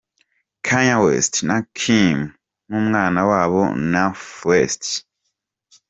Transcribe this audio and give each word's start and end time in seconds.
Kanye 0.65 0.95
West 1.03 1.33
na 1.47 1.57
Kim 1.77 2.17
n'umwana 2.67 3.19
wabo 3.29 3.61
North 3.93 4.27
West. 4.49 4.83